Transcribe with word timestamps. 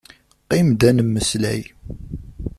Qim-d 0.49 0.81
ad 0.89 0.93
nemmeslay. 0.97 1.61